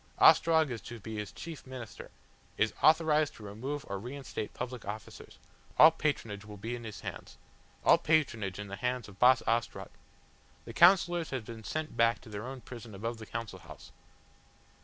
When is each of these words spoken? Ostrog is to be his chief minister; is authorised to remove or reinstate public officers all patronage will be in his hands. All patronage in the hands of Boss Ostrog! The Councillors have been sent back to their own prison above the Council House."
Ostrog 0.17 0.71
is 0.71 0.81
to 0.81 0.99
be 0.99 1.17
his 1.17 1.31
chief 1.31 1.67
minister; 1.67 2.09
is 2.57 2.73
authorised 2.81 3.35
to 3.35 3.43
remove 3.43 3.85
or 3.87 3.99
reinstate 3.99 4.51
public 4.51 4.83
officers 4.83 5.37
all 5.77 5.91
patronage 5.91 6.43
will 6.43 6.57
be 6.57 6.75
in 6.75 6.85
his 6.85 7.01
hands. 7.01 7.37
All 7.85 7.99
patronage 7.99 8.57
in 8.57 8.67
the 8.67 8.77
hands 8.77 9.07
of 9.07 9.19
Boss 9.19 9.43
Ostrog! 9.45 9.91
The 10.65 10.73
Councillors 10.73 11.29
have 11.29 11.45
been 11.45 11.63
sent 11.63 11.95
back 11.95 12.19
to 12.21 12.29
their 12.29 12.47
own 12.47 12.61
prison 12.61 12.95
above 12.95 13.19
the 13.19 13.27
Council 13.27 13.59
House." 13.59 13.91